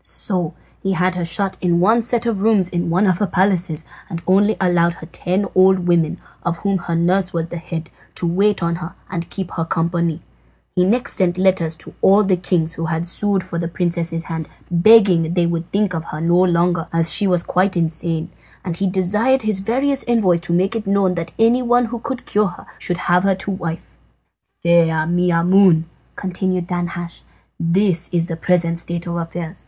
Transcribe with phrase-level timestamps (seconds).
[0.00, 3.84] So he had her shut in one set of rooms in one of her palaces,
[4.08, 8.24] and only allowed her ten old women, of whom her nurse was the head, to
[8.26, 10.22] wait on her and keep her company.
[10.76, 14.48] He next sent letters to all the kings who had sued for the princess's hand,
[14.70, 18.30] begging they would think of her no longer, as she was quite insane,
[18.64, 22.46] and he desired his various envoys to make it known that anyone who could cure
[22.46, 23.96] her should have her to wife.
[24.62, 25.84] "Fair Maimoune,"
[26.14, 27.22] continued Danhasch,
[27.58, 29.66] "this is the present state of affairs.